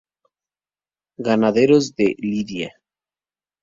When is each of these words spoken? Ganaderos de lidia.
Ganaderos 1.27 1.93
de 1.95 2.15
lidia. 2.19 2.71